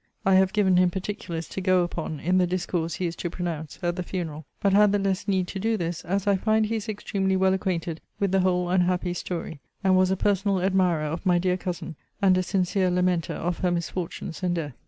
I 0.25 0.33
have 0.33 0.51
given 0.51 0.77
him 0.77 0.89
particulars 0.89 1.47
to 1.49 1.61
go 1.61 1.83
upon 1.83 2.19
in 2.19 2.39
the 2.39 2.47
discourse 2.47 2.95
he 2.95 3.05
is 3.05 3.15
to 3.17 3.29
pronounce 3.29 3.77
at 3.83 3.97
the 3.97 4.01
funeral; 4.01 4.47
but 4.59 4.73
had 4.73 4.91
the 4.93 4.97
less 4.97 5.27
need 5.27 5.47
to 5.49 5.59
do 5.59 5.77
this, 5.77 6.03
as 6.05 6.25
I 6.25 6.37
find 6.37 6.65
he 6.65 6.77
is 6.77 6.89
extremely 6.89 7.37
well 7.37 7.53
acquainted 7.53 8.01
with 8.19 8.31
the 8.31 8.39
whole 8.39 8.67
unhappy 8.71 9.13
story; 9.13 9.59
and 9.83 9.95
was 9.95 10.09
a 10.09 10.17
personal 10.17 10.59
admirer 10.59 11.05
of 11.05 11.23
my 11.23 11.37
dear 11.37 11.55
cousin, 11.55 11.95
and 12.19 12.35
a 12.35 12.41
sincere 12.41 12.89
lamenter 12.89 13.35
of 13.35 13.59
her 13.59 13.69
misfortunes 13.69 14.41
and 14.41 14.55
death. 14.55 14.73